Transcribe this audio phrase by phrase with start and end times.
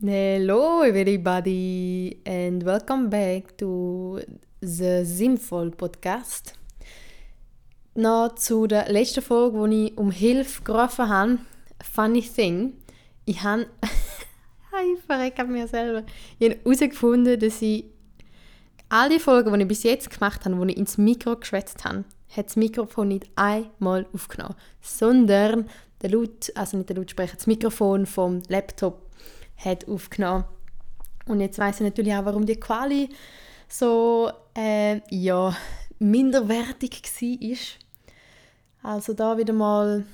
[0.00, 4.20] Hello everybody and welcome back to
[4.60, 6.52] the Sinnvoll Podcast.
[7.96, 11.38] Noch zu der letzten Folge, wo ich um Hilfe gerufen habe.
[11.82, 12.74] Funny thing,
[13.24, 13.66] ich habe...
[13.82, 16.04] ich verrecke mir selber.
[16.38, 17.86] Ich habe herausgefunden, dass ich
[18.88, 22.04] all die Folgen, die ich bis jetzt gemacht habe, wo ich ins Mikro geschwätzt habe,
[22.36, 25.68] hat das Mikrofon nicht einmal aufgenommen, sondern
[26.02, 29.07] der Laut, also nicht der Lautsprecher, das Mikrofon vom Laptop
[29.58, 30.44] hat aufgenommen.
[31.26, 33.10] Und jetzt weiß ich natürlich auch, warum die Quali
[33.68, 35.54] so äh, ja,
[35.98, 37.56] minderwertig war.
[38.82, 40.04] Also da wieder mal,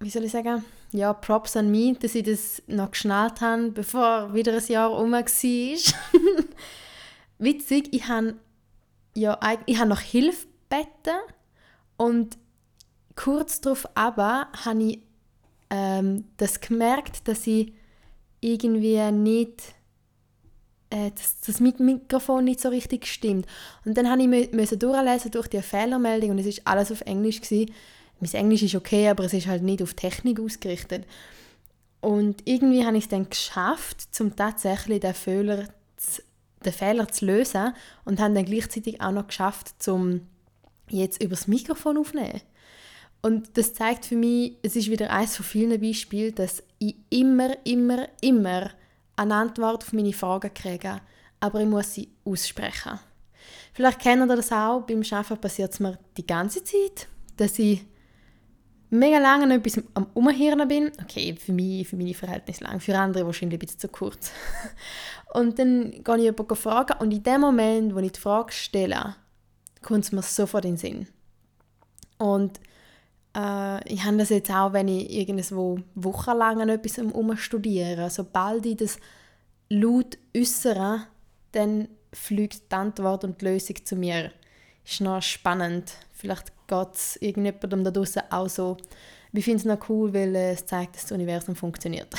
[0.00, 4.34] wie soll ich sagen, ja, Props an mich, dass ich das noch geschnallt habe, bevor
[4.34, 5.22] wieder ein Jahr um war.
[7.38, 8.34] Witzig, ich habe
[9.14, 11.16] ja, ich habe noch Hilfe gebeten
[11.96, 12.38] und
[13.14, 14.98] kurz darauf aber habe ich
[15.70, 17.72] ähm, das gemerkt, dass ich
[18.42, 19.74] irgendwie nicht
[20.92, 23.46] äh, dass das Mikrofon nicht so richtig stimmt.
[23.84, 27.40] Und dann habe ich müssen durchlesen durch die Fehlermeldung und es ist alles auf Englisch
[27.40, 27.72] gewesen.
[28.20, 31.06] Mein Englisch ist okay, aber es ist halt nicht auf Technik ausgerichtet.
[32.02, 36.22] Und irgendwie habe ich es dann geschafft, zum tatsächlich den Fehler zu,
[36.64, 37.72] den Fehler zu lösen
[38.04, 40.26] und habe dann gleichzeitig auch noch geschafft, zum
[40.88, 42.42] jetzt übers Mikrofon aufnehmen.
[43.22, 47.56] Und das zeigt für mich, es ist wieder eines von vielen Beispielen, dass ich immer,
[47.64, 48.70] immer, immer
[49.14, 51.00] eine Antwort auf meine Fragen kriege,
[51.38, 52.98] aber ich muss sie aussprechen.
[53.72, 57.06] Vielleicht kennen ihr das auch, beim Arbeiten passiert es mir die ganze Zeit,
[57.36, 57.84] dass ich
[58.90, 60.92] mega lange noch etwas am Umhirnen bin.
[61.00, 64.30] Okay, für mich, für meine Verhältnisse lang, für andere wahrscheinlich ein bisschen zu kurz.
[65.34, 69.16] und dann gehe ich jemanden fragen und in dem Moment, wo ich die Frage stelle,
[69.80, 71.08] kommt es mir sofort in den Sinn.
[72.18, 72.60] Und
[73.36, 78.10] äh, ich habe das jetzt auch, wenn ich irgendwo wochenlang an etwas umstudiere.
[78.10, 78.98] Sobald ich das
[79.68, 81.06] laut äußere,
[81.52, 84.32] dann fliegt die Antwort und die Lösung zu mir.
[84.84, 85.92] Ist noch spannend.
[86.12, 88.76] Vielleicht geht es irgendjemandem da draußen auch so.
[89.32, 92.12] Ich finde es noch cool, weil es zeigt, dass das Universum funktioniert.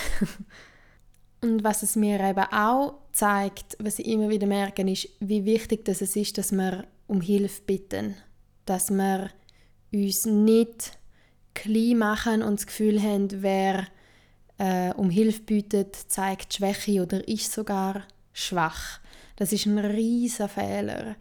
[1.41, 5.85] und was es mir eben auch zeigt, was ich immer wieder merke, ist, wie wichtig
[5.85, 8.15] das es ist, dass wir um Hilfe bitten.
[8.65, 9.29] Dass wir
[9.91, 10.97] uns nicht
[11.53, 13.87] klein machen und das Gefühl haben, wer
[14.57, 18.03] äh, um Hilfe bietet, zeigt Schwäche oder ist sogar
[18.33, 18.99] schwach.
[19.35, 21.15] Das ist ein riesiger Fehler.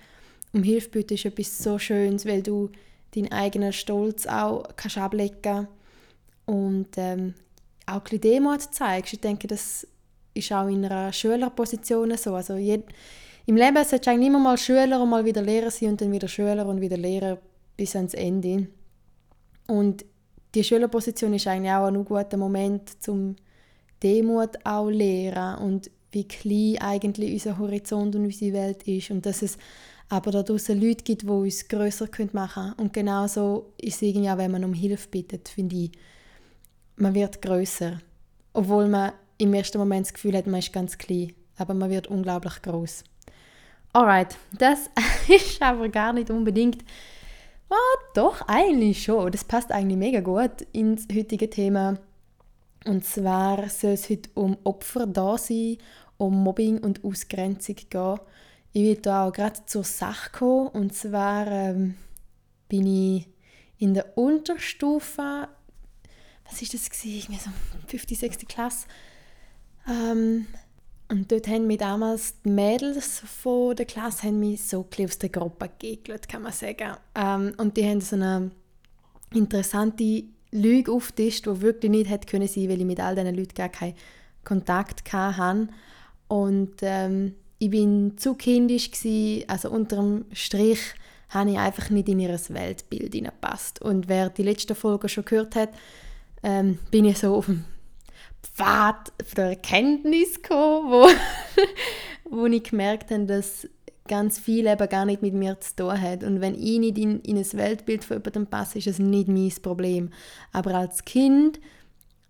[0.52, 2.70] Um Hilfe bitten ist etwas so Schönes, weil du
[3.14, 5.68] deinen eigenen Stolz auch kannst ablegen
[6.46, 7.34] und ähm,
[7.86, 9.14] auch ein bisschen Demut zeigst.
[9.14, 9.86] Ich denke, das
[10.34, 12.34] ist auch in einer Schülerposition so.
[12.34, 12.84] Also jed
[13.46, 16.12] Im Leben solltest du eigentlich immer mal Schüler und mal wieder Lehrer sein und dann
[16.12, 17.38] wieder Schüler und wieder Lehrer
[17.76, 18.68] bis ans Ende.
[19.66, 20.04] Und
[20.54, 23.36] die Schülerposition ist eigentlich auch ein guter Moment zum
[24.02, 29.42] Demut auch lehren und wie klein eigentlich unser Horizont und unsere Welt ist und dass
[29.42, 29.56] es
[30.08, 32.72] aber da draußen Leute gibt, die uns grösser machen können.
[32.74, 35.92] Und genauso ist es irgendwie auch, wenn man um Hilfe bittet, finde ich,
[36.96, 38.02] man wird grösser.
[38.52, 42.08] Obwohl man im ersten Moment das Gefühl hat, man ist ganz klein, aber man wird
[42.08, 43.04] unglaublich groß.
[43.94, 44.90] Alright, das
[45.28, 46.84] ist aber gar nicht unbedingt
[48.14, 49.30] doch, eigentlich schon.
[49.32, 51.98] Das passt eigentlich mega gut ins heutige Thema.
[52.84, 55.78] Und zwar soll es heute um Opfer da sein,
[56.18, 58.20] um Mobbing und Ausgrenzung gehen.
[58.72, 60.68] Ich will da auch gerade zur Sache kommen.
[60.68, 61.96] Und zwar ähm,
[62.68, 63.28] bin ich
[63.78, 65.48] in der Unterstufe,
[66.44, 67.32] was ist das gewesen?
[67.32, 67.50] Irgendwie so
[67.86, 68.38] 5., 6.
[68.48, 68.86] Klasse.
[69.88, 70.46] Ähm,
[71.12, 75.28] und dort haben mich damals die Mädels von der Klasse haben mich so aus der
[75.28, 76.96] Gruppe gegelt, kann man sagen.
[77.14, 78.50] Ähm, und die haben so eine
[79.34, 83.54] interessante Lüge aufgetischt, die wirklich nicht hätte können sein, weil ich mit all diesen Leuten
[83.54, 83.94] gar keinen
[84.42, 85.68] Kontakt hatte.
[86.28, 90.80] Und ähm, ich bin zu kindisch gewesen, also unterm Strich
[91.28, 93.82] habe ich einfach nicht in ihr Weltbild hineingepasst.
[93.82, 95.68] Und wer die letzte Folge schon gehört hat,
[96.42, 97.64] ähm, bin ich so auf dem
[98.42, 101.08] Pfad der Erkenntnis gekommen, wo,
[102.30, 103.68] wo ich gemerkt habe, dass
[104.08, 106.24] ganz viel eben gar nicht mit mir zu tun hat.
[106.24, 109.52] Und wenn ich nicht in, in ein Weltbild von jemandem passe, ist es nicht mein
[109.62, 110.10] Problem.
[110.52, 111.60] Aber als Kind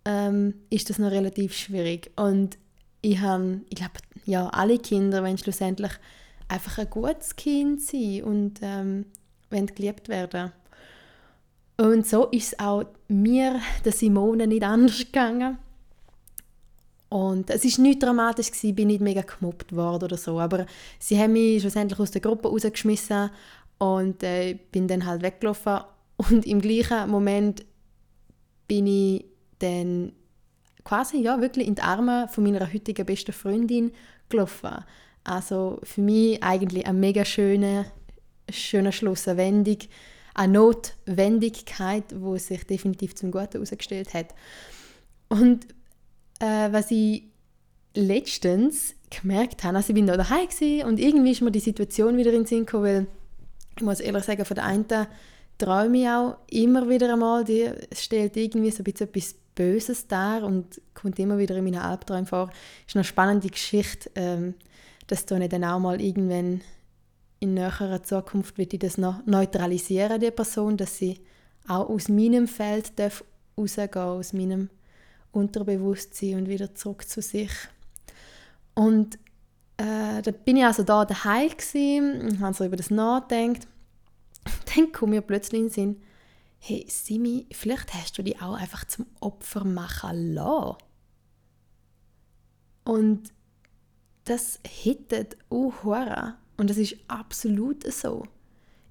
[0.05, 2.11] ähm, ist das noch relativ schwierig.
[2.15, 2.57] Und
[3.01, 3.93] ich habe, ich glaube,
[4.25, 5.91] ja, alle Kinder wollen schlussendlich
[6.47, 9.05] einfach ein gutes Kind sein und ähm,
[9.49, 10.51] geliebt werden.
[11.77, 15.57] Und so ist es auch mir, der Simone, nicht anders gegangen.
[17.13, 20.65] Und es war nicht dramatisch, ich bin nicht mega gemobbt worden oder so, aber
[20.97, 23.29] sie haben mich schlussendlich aus der Gruppe rausgeschmissen
[23.77, 25.81] und äh, bin dann halt weggelaufen
[26.17, 27.65] und im gleichen Moment
[28.67, 29.25] bin ich
[29.59, 30.13] dann
[30.83, 33.91] quasi ja wirklich in die Arme von meiner heutigen besten Freundin
[34.29, 34.83] gelaufen.
[35.23, 37.85] Also für mich eigentlich eine mega schöne,
[38.49, 39.77] schöner Schluss, eine Wendung,
[40.33, 44.33] eine Notwendigkeit, wo sich definitiv zum Guten herausgestellt hat.
[45.29, 45.67] Und
[46.39, 47.23] äh, was ich
[47.95, 50.47] letztens gemerkt habe, also ich bin da daheim
[50.85, 53.07] und irgendwie ist mir die Situation wieder in den Sinn gekommen, weil
[53.77, 54.85] ich muss ehrlich sagen, von der einen
[55.57, 60.43] träume ich auch immer wieder einmal, die stellt irgendwie so ein bisschen etwas Böses dar
[60.43, 62.49] und kommt immer wieder in meinen Albträumen vor.
[62.87, 64.55] Ist eine spannende Geschichte, ähm,
[65.07, 66.61] dass da nicht dann auch mal irgendwann
[67.39, 71.19] in näherer Zukunft wird ich das noch neutralisieren, die Person, dass sie
[71.67, 73.23] auch aus meinem Feld darf
[73.57, 74.69] rausgehen, aus meinem
[75.33, 77.51] Unterbewusstsein und wieder zurück zu sich.
[78.73, 79.15] Und
[79.77, 81.49] äh, da bin ich also da daheim
[82.21, 83.67] und habe so über das nachgedacht.
[84.75, 86.01] Dann kommt mir plötzlich in den Sinn,
[86.59, 90.77] hey Simi, vielleicht hast du dich auch einfach zum Opfer machen lassen.
[92.85, 93.33] Und
[94.25, 95.83] das hittet auch
[96.57, 98.23] und das ist absolut so.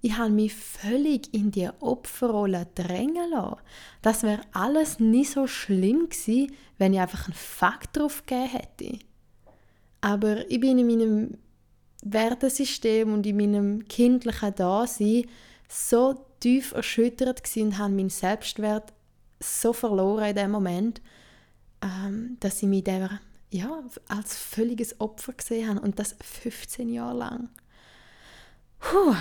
[0.04, 3.60] Ich habe mich völlig in die Opferrolle drängen lassen.
[4.02, 8.98] Das wäre alles nicht so schlimm gewesen, wenn ich einfach einen Fakt drauf gegeben hätte.
[10.00, 11.38] Aber ich bin in meinem
[12.02, 15.26] Wertesystem und in meinem kindlichen Dasein
[15.68, 18.92] so tief erschüttert und habe meinen Selbstwert
[19.38, 21.00] so verloren in dem Moment,
[21.80, 23.20] ähm, dass ich mich der,
[23.50, 27.50] ja, als völliges Opfer gesehen habe und das 15 Jahre lang.
[28.80, 29.14] Puh.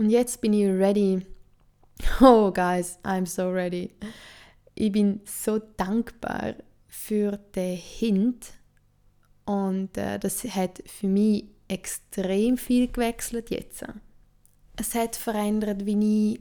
[0.00, 1.20] Und jetzt bin ich ready.
[2.22, 3.90] Oh, guys, I'm so ready.
[4.74, 6.54] Ich bin so dankbar
[6.88, 8.54] für den Hint,
[9.44, 13.84] und äh, das hat für mich extrem viel gewechselt jetzt.
[14.76, 16.40] Es hat verändert, wie ich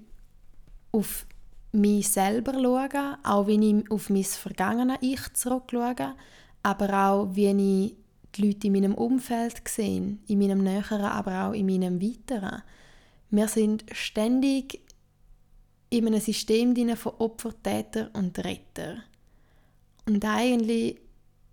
[0.94, 1.26] auf
[1.74, 6.16] mich selber schaue, auch wie ich auf mein vergangenes Ich zurückschaue,
[6.64, 7.96] aber auch wie ich
[8.36, 12.62] die Leute in meinem Umfeld sehe, in meinem Näheren, aber auch in meinem Weiteren.
[13.32, 14.82] Wir sind ständig
[15.90, 19.04] in einem System von Opfer, Täter und Retter.
[20.06, 21.00] Und eigentlich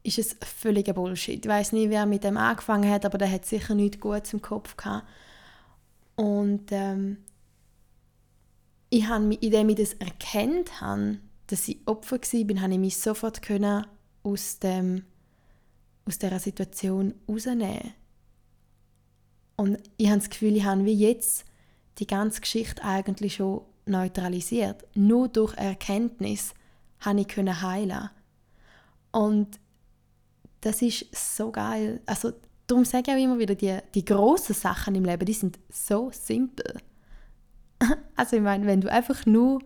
[0.02, 1.44] ist es völliger Bullshit.
[1.44, 4.40] Ich weiß nicht, wer mit dem angefangen hat, aber der hat sicher nichts Gutes im
[4.40, 5.06] Kopf gehabt.
[6.14, 7.19] Und ähm,
[8.88, 11.19] ich habe indem ich das erkannt habe,
[11.49, 13.87] dass ich Opfer war, habe ich mich sofort können
[14.23, 15.05] aus, dem,
[16.05, 17.94] aus dieser Situation rausnehmen
[19.56, 21.44] Und ich habe das Gefühl, ich habe wie jetzt
[21.98, 24.84] die ganze Geschichte eigentlich schon neutralisiert.
[24.94, 26.54] Nur durch Erkenntnis
[27.00, 28.10] habe ich heilen
[29.12, 29.58] Und
[30.60, 32.00] das ist so geil.
[32.06, 32.32] Also
[32.66, 36.10] darum sage ich auch immer wieder, die, die großen Sachen im Leben, die sind so
[36.12, 36.76] simpel.
[38.16, 39.60] Also ich meine, wenn du einfach nur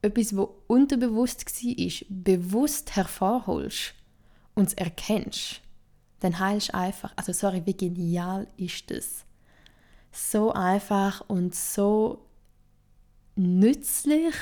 [0.00, 3.92] etwas, was unterbewusst war, bewusst hervorholst
[4.54, 5.60] und es erkennst,
[6.20, 7.12] dann heilst du einfach.
[7.16, 9.26] Also sorry, wie genial ist das?
[10.12, 12.24] So einfach und so
[13.36, 14.34] nützlich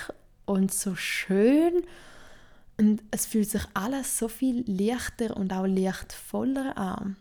[0.46, 1.82] und so schön
[2.78, 7.16] und es fühlt sich alles so viel leichter und auch lichtvoller an.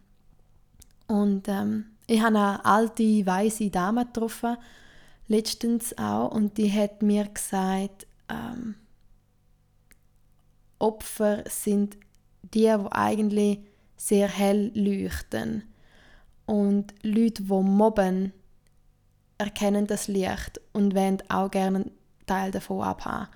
[1.08, 4.58] Und ähm, ich habe eine alte, weise Dame getroffen,
[5.28, 8.76] letztens auch, und die hat mir gesagt, ähm,
[10.78, 12.00] Opfer sind die,
[12.54, 13.60] die eigentlich
[13.96, 15.64] sehr hell leuchten.
[16.46, 18.34] Und Leute, die mobben,
[19.38, 21.92] erkennen das Licht und wollen auch gerne einen
[22.26, 23.28] Teil davon abhaben.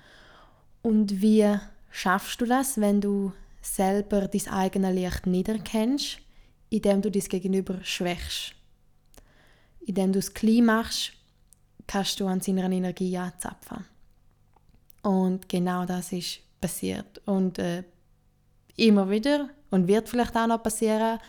[0.82, 1.58] Und wie
[1.90, 6.20] schaffst du das, wenn du selber dein eigenes Licht nicht erkennst,
[6.70, 8.54] indem du dein Gegenüber schwächst.
[9.82, 11.14] Indem du es klein machst,
[11.88, 13.86] kannst du an seiner Energie anzapfen.
[15.02, 17.22] Und genau das ist passiert.
[17.26, 17.84] Und äh,
[18.76, 21.20] immer wieder und wird vielleicht auch noch passieren,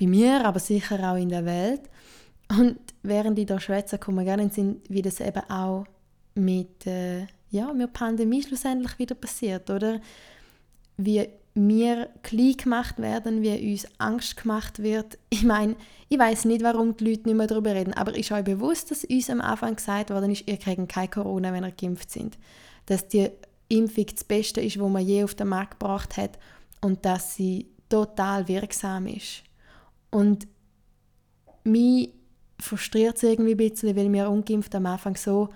[0.00, 1.82] bei mir, aber sicher auch in der Welt.
[2.50, 5.84] Und während ich da schwätze, kommen gerne in Sinn, wie das eben auch
[6.34, 10.00] mit äh, ja, mit der Pandemie schlussendlich wieder passiert, oder?
[10.96, 15.18] Wie wir klein gemacht werden, wie uns Angst gemacht wird.
[15.28, 15.76] Ich meine,
[16.08, 19.04] ich weiß nicht, warum die Leute nicht mehr darüber reden, aber ist euch bewusst, dass
[19.04, 22.38] uns am Anfang gesagt worden ist, ihr kriegt kein Corona, wenn ihr geimpft sind.
[22.86, 23.30] Dass die
[23.68, 26.38] Impfung das Beste ist, was man je auf den Markt gebracht hat
[26.80, 29.42] und dass sie total wirksam ist.
[30.10, 30.46] Und
[31.64, 32.10] mich
[32.60, 35.48] frustriert es irgendwie ein bisschen, weil wir ungeimpft am Anfang so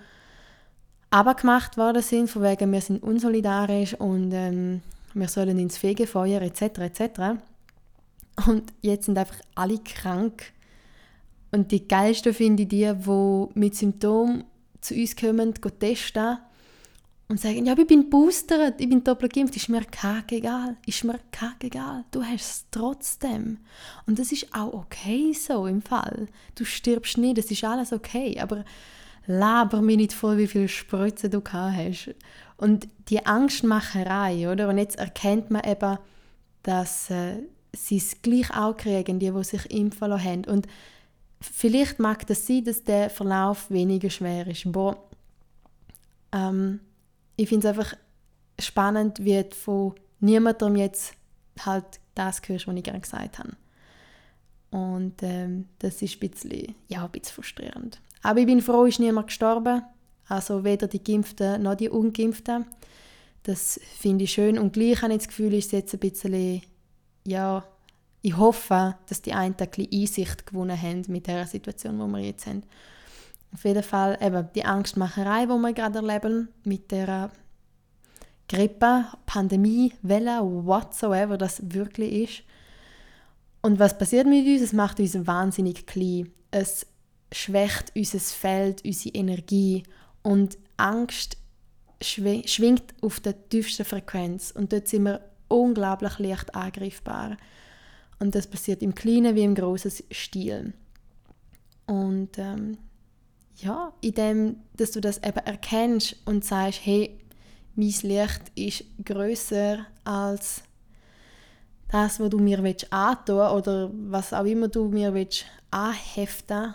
[1.09, 4.81] abgemacht worden sind, von wegen, wir sind unsolidarisch und ähm,
[5.13, 6.61] wir sollen ins Fegefeuer etc.
[6.79, 7.01] etc.
[8.47, 10.53] Und jetzt sind einfach alle krank.
[11.51, 14.43] Und die geilsten finde ich die, die mit Symptomen
[14.81, 16.39] zu uns kommen, testen
[17.29, 19.81] und sagen, ja, ich bin boostert, ich bin doppelt geimpft, ist mir
[20.29, 21.19] egal, ist mir
[21.61, 23.59] egal, du hast es trotzdem.
[24.05, 26.27] Und das ist auch okay so im Fall.
[26.55, 28.65] Du stirbst nicht, das ist alles okay, aber
[29.25, 32.13] laber mir nicht vor, wie viele Spritzen du gehabt hast.
[32.57, 34.69] Und die Angstmacherei, oder?
[34.69, 35.97] Und jetzt erkennt man eben,
[36.61, 37.43] dass äh,
[37.75, 40.45] sie es gleich auch kriegen, die, die sich impfen lassen haben.
[40.45, 40.67] Und
[41.41, 44.65] vielleicht mag das sein, dass der Verlauf weniger schwer ist.
[44.65, 44.97] Aber
[46.31, 46.79] ähm,
[47.35, 47.95] ich finde es einfach
[48.59, 51.13] spannend, wie du von niemandem jetzt
[51.59, 51.85] halt
[52.15, 53.55] das hörst, was ich gerne gesagt habe.
[54.71, 58.01] Und ähm, das ist ein bisschen, ja, ein bisschen frustrierend.
[58.23, 59.83] Aber ich bin froh, ist niemand gestorben.
[60.27, 62.65] Also weder die Geimpften noch die Ungeimpften.
[63.43, 64.57] Das finde ich schön.
[64.57, 66.61] Und gleich habe ich das Gefühl, ist jetzt ein bisschen,
[67.27, 67.63] ja,
[68.21, 72.25] ich hoffe, dass die einen ein bisschen Einsicht gewonnen haben mit der Situation, die wir
[72.25, 72.63] jetzt haben.
[73.53, 77.31] Auf jeden Fall eben die Angstmacherei, die wir gerade erleben, mit der
[78.49, 82.43] Grippe, Pandemie, Welle, whatsoever das wirklich ist.
[83.61, 84.61] Und was passiert mit uns?
[84.61, 86.31] Es macht uns wahnsinnig klein.
[86.51, 86.85] Es
[87.31, 89.83] schwächt unser Feld, unsere Energie
[90.21, 91.37] und Angst
[92.01, 97.37] schwingt auf der tiefsten Frequenz und dort sind wir unglaublich leicht angreifbar.
[98.19, 100.73] Und das passiert im kleinen wie im großen Stil.
[101.85, 102.77] Und ähm,
[103.57, 107.19] ja, indem, dass du das eben erkennst und sagst, hey,
[107.75, 110.63] mein Licht ist größer als
[111.89, 116.73] das, was du mir antun oder was auch immer du mir willst anheften,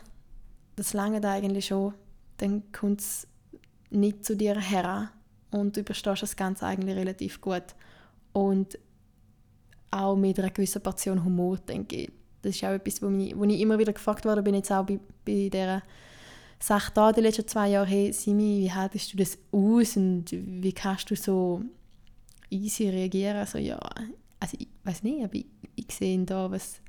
[0.76, 1.94] das lange eigentlich schon.
[2.36, 3.26] Dann kommt es
[3.90, 5.10] nicht zu dir her
[5.50, 7.74] und du überstehst das Ganze eigentlich relativ gut.
[8.32, 8.78] Und
[9.90, 12.12] auch mit einer gewissen Portion Humor, denke ich.
[12.42, 14.84] Das ist auch etwas, wo ich, wo ich immer wieder gefragt worden bin, jetzt auch
[14.84, 15.82] bei, bei dieser
[16.60, 20.72] Sache da die letzten zwei Jahre, hey Simi, wie haltest du das aus und wie
[20.72, 21.62] kannst du so
[22.50, 23.36] easy reagieren?
[23.36, 23.78] Also ja,
[24.40, 25.46] also ich weiß nicht, aber ich,
[25.76, 26.80] ich sehe da, was,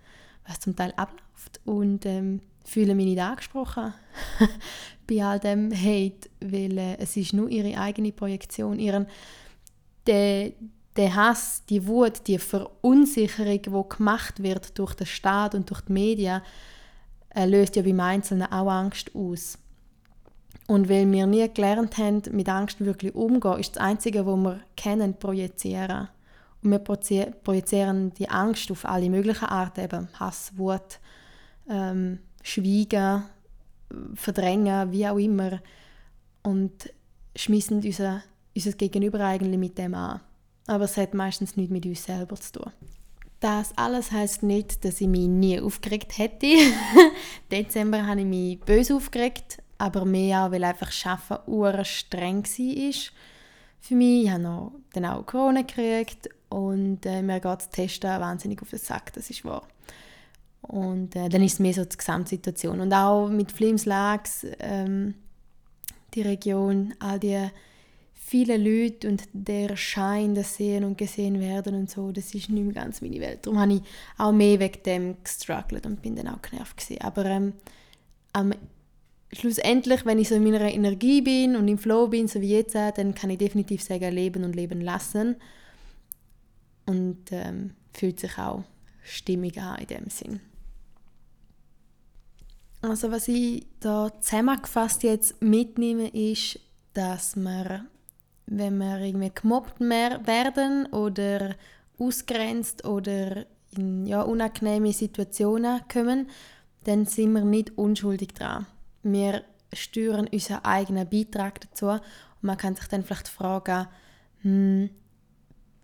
[0.48, 3.94] was zum Teil abläuft und ähm, fühle mich nicht angesprochen
[5.08, 9.08] bei all dem Hate, weil äh, es ist nur ihre eigene Projektion, ihren
[10.08, 10.52] der,
[10.96, 15.94] der Hass, die Wut, die Verunsicherung, die gemacht wird durch den Staat und durch die
[15.94, 16.42] Medien,
[17.36, 19.58] löst ja beim Einzelnen auch Angst aus.
[20.68, 24.60] Und weil wir nie gelernt haben, mit Angst wirklich umzugehen, ist das Einzige, was wir
[24.76, 26.10] kennen, projizieren.
[26.62, 31.00] Und wir projizieren die Angst auf alle möglichen Arten, eben Hass, Wut,
[31.70, 33.24] ähm, Schweigen,
[34.14, 35.60] Verdrängen, wie auch immer.
[36.44, 36.94] Und
[37.36, 38.22] schmissen unser,
[38.56, 40.22] unser Gegenüber eigentlich mit dem an.
[40.68, 42.72] Aber es hat meistens nichts mit uns selber zu tun.
[43.40, 46.48] Das alles heißt nicht, dass ich mich nie aufgeregt hätte.
[47.52, 52.94] Dezember habe ich mich böse aufgeregt, aber mehr auch, weil einfach Arbeiten streng war
[53.80, 54.24] für mich.
[54.26, 58.72] Ich habe noch dann auch Corona gekriegt und äh, mir geht das Testen wahnsinnig auf
[58.72, 59.66] den Sack, das ist wahr.
[60.62, 62.82] Und äh, dann ist es mehr so die Gesamtsituation.
[62.82, 65.16] Und auch mit Flims Lags, ähm,
[66.14, 67.50] die Region, all die
[68.30, 72.64] viele Leute und der Schein, das Sehen und Gesehen werden und so, das ist nicht
[72.64, 73.46] mehr ganz meine Welt.
[73.46, 73.82] Darum habe ich
[74.20, 77.02] auch mehr wegen dem gestruggelt und bin dann auch genervt gewesen.
[77.02, 77.54] Aber ähm,
[78.34, 78.54] am
[79.34, 82.76] schlussendlich, wenn ich so in meiner Energie bin und im Flow bin, so wie jetzt,
[82.76, 85.36] dann kann ich definitiv sagen, leben und leben lassen.
[86.86, 88.64] Und ähm, fühlt sich auch
[89.04, 90.40] stimmig an in dem Sinn.
[92.82, 96.60] Also was ich da zusammengefasst jetzt mitnehme, ist,
[96.94, 97.88] dass man
[98.50, 101.56] wenn wir irgendwie gemobbt werden oder
[101.98, 103.46] ausgrenzt oder
[103.78, 106.28] in ja, unangenehme Situationen kommen,
[106.86, 108.66] dann sind wir nicht unschuldig dran.
[109.04, 112.02] Wir steuern unseren eigenen Beitrag dazu und
[112.42, 113.88] man kann sich dann vielleicht fragen,
[114.42, 114.90] hm,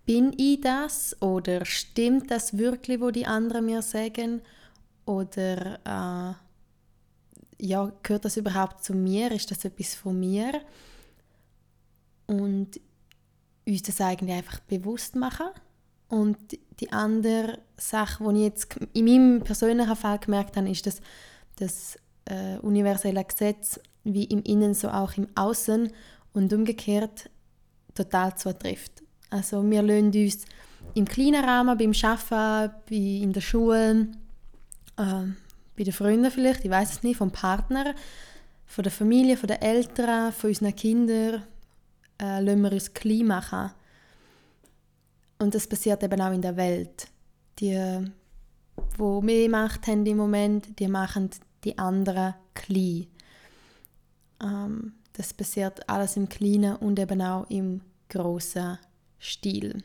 [0.04, 4.40] bin ich das oder stimmt das wirklich, wo die anderen mir sagen
[5.04, 9.30] oder äh, ja, gehört das überhaupt zu mir?
[9.32, 10.60] Ist das etwas von mir?
[12.26, 12.80] Und
[13.66, 15.46] uns das eigentlich einfach bewusst machen.
[16.08, 16.36] Und
[16.80, 21.00] die andere Sache, die ich jetzt in meinem persönlichen Fall gemerkt habe, ist, dass
[21.56, 25.90] das äh, universelle Gesetz wie im Innen so auch im Außen
[26.32, 27.28] und umgekehrt
[27.94, 29.02] total zutrifft.
[29.30, 30.44] Also wir lassen uns
[30.94, 34.08] im kleinen Rahmen, beim Arbeiten, bei, in der Schule,
[34.96, 35.24] äh,
[35.76, 37.94] bei den Freunden vielleicht, ich weiß es nicht, vom Partner,
[38.66, 41.42] von der Familie, von den Eltern, von unseren Kindern,
[42.20, 43.70] äh, lassen wir uns klein machen.
[45.38, 47.08] Und das passiert eben auch in der Welt.
[47.58, 47.72] Die,
[48.98, 51.30] die mehr Macht haben im Moment, die machen
[51.64, 53.06] die anderen klein.
[54.42, 57.80] Ähm, das passiert alles im kleinen und eben auch im
[58.10, 58.78] großen
[59.18, 59.82] Stil.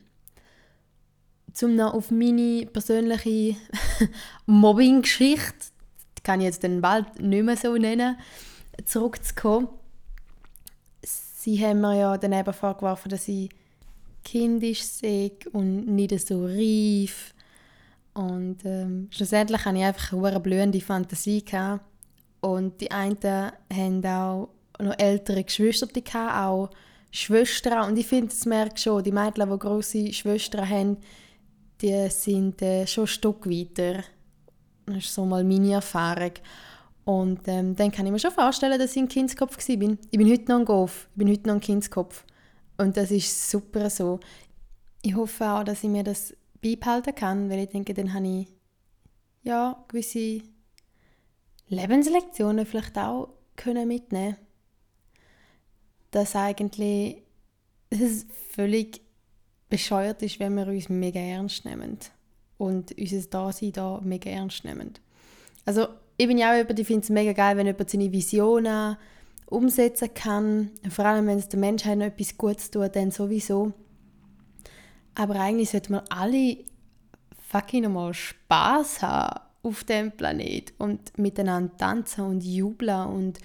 [1.54, 3.58] Zum noch auf meine persönliche
[4.46, 5.72] Mobbing-Geschichte,
[6.24, 8.18] kann ich jetzt den bald nicht mehr so nennen,
[8.86, 9.70] zurückzukommen.
[11.44, 13.50] Sie haben mir ja dann eben vorgeworfen, dass ich
[14.24, 17.34] kindisch sei und nicht so reif.
[18.14, 21.44] Und ähm, schlussendlich hatte ich einfach eine blühende Fantasie.
[21.44, 21.84] Gehabt.
[22.42, 23.18] Und die einen
[23.74, 26.70] haben auch noch ältere Geschwister, gehabt, auch
[27.10, 27.90] Schwestern.
[27.90, 30.98] Und ich finde, das merkt schon, die Mädchen, die grosse Schwestern haben,
[31.82, 34.04] die sind äh, schon ein Stück weiter.
[34.86, 36.34] Das ist so mal meine Erfahrung.
[37.04, 39.98] Und ähm, dann kann ich mir schon vorstellen, dass ich ein Kindskopf war.
[40.12, 42.26] Ich bin heute noch ein Golf, ich bin heute noch ein Kindskopf.
[42.78, 44.20] Und das ist super so.
[45.02, 48.48] Ich hoffe auch, dass ich mir das beibehalten kann, weil ich denke, dann habe ich
[49.44, 50.42] ja, gewisse
[51.68, 54.36] Lebenslektionen vielleicht auch können mitnehmen
[56.12, 57.24] Dass eigentlich
[57.90, 59.02] es völlig
[59.70, 61.98] bescheuert ist, wenn wir uns mega ernst nehmen
[62.58, 64.94] und unser Dasein da mega ernst nehmen.
[65.66, 65.88] Also
[66.22, 68.96] ich bin ja auch jemand, ich finde es mega geil, wenn jemand seine Visionen
[69.48, 70.70] umsetzen kann.
[70.88, 73.74] Vor allem, wenn es der Menschheit noch etwas Gutes tut, dann sowieso.
[75.16, 76.58] Aber eigentlich sollten wir alle
[77.50, 83.40] fucking nochmal Spaß haben auf dem Planet und miteinander tanzen und jubeln und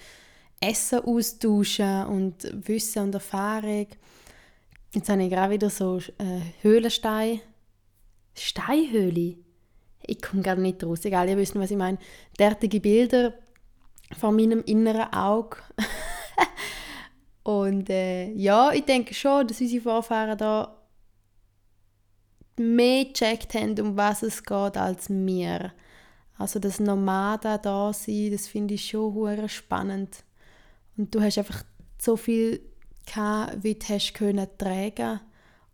[0.61, 3.87] Essen austauschen und Wissen und Erfahrung.
[4.93, 7.41] Jetzt habe ich gerade wieder so äh, Höhlenstein.
[8.35, 9.46] Steinhöhle?
[10.07, 11.05] Ich komme gar nicht raus.
[11.05, 11.97] Egal, ihr wisst, was ich meine.
[12.39, 13.33] Derartige Bilder
[14.17, 15.57] vor meinem inneren Auge.
[17.43, 20.77] und äh, ja, ich denke schon, dass unsere Vorfahren da
[22.57, 25.73] mehr gecheckt haben, um was es geht, als wir.
[26.37, 30.23] Also das Nomaden da sein, das finde ich schon hure spannend.
[30.95, 31.63] Und du hast einfach
[31.99, 32.61] so viel
[33.05, 35.19] gehabt, wie du hast können tragen.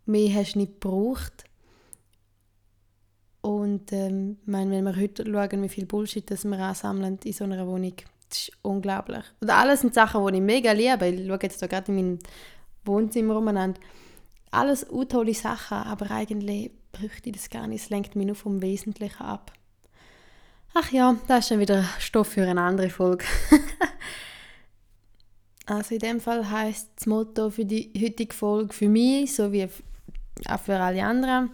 [0.06, 1.44] Mehr hast du nicht gebraucht.
[3.44, 7.44] Und ähm, meine, wenn wir heute schauen, wie viel Bullshit das wir ansammeln in so
[7.44, 7.92] einer Wohnung,
[8.30, 9.22] das ist unglaublich.
[9.38, 11.08] Und alles sind Sachen, die ich mega liebe.
[11.08, 12.18] Ich schaue jetzt gerade in meinem
[12.86, 13.78] Wohnzimmer umeinander.
[14.50, 17.82] Alles tolle Sachen, aber eigentlich bräuchte ich das gar nicht.
[17.82, 19.52] Es lenkt mich nur vom Wesentlichen ab.
[20.72, 23.26] Ach ja, das ist schon wieder Stoff für eine andere Folge.
[25.66, 29.68] also in dem Fall heißt das Motto für die heutige Folge für mich sowie
[30.48, 31.50] auch für alle anderen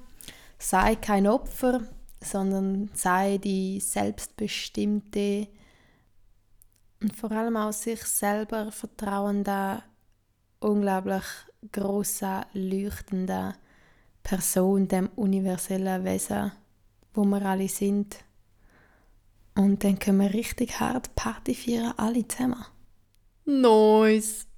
[0.61, 1.83] sei kein Opfer,
[2.23, 5.49] sondern sei die selbstbestimmte
[7.01, 9.83] und vor allem auch sich selber vertrauende,
[10.61, 11.25] unglaublich
[11.73, 13.55] große, leuchtende
[14.23, 16.53] Person, dem universellen Wesen,
[17.15, 18.19] wo wir alle sind.
[19.57, 22.65] Und dann können wir richtig hart Party feiern, alle zusammen.
[23.47, 24.50] Nice!